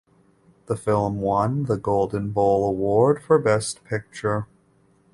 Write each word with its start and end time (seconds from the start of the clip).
The 0.65 0.75
film 0.75 1.21
won 1.21 1.65
the 1.65 1.77
"Golden 1.77 2.31
Boll 2.31 2.67
Award 2.67 3.21
for 3.21 3.37
Best 3.37 3.83
Picture". 3.83 4.47